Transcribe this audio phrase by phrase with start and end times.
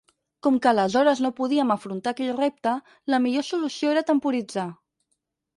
[0.45, 2.73] Com que aleshores no podíem afrontar aquell repte,
[3.15, 4.69] la millor solució era temporitzar.